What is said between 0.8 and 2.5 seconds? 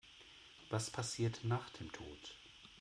passiert nach dem Tod?